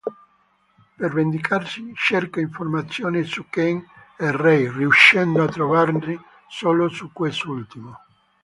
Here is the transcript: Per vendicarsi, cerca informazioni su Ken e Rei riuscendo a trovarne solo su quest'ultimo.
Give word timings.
Per 0.95 1.13
vendicarsi, 1.13 1.91
cerca 1.93 2.39
informazioni 2.39 3.21
su 3.23 3.45
Ken 3.51 3.85
e 4.17 4.35
Rei 4.35 4.67
riuscendo 4.67 5.43
a 5.43 5.47
trovarne 5.47 6.19
solo 6.47 6.89
su 6.89 7.11
quest'ultimo. 7.13 7.99